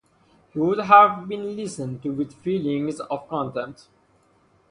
[0.51, 3.87] He would have been listened to with feelings of contempt.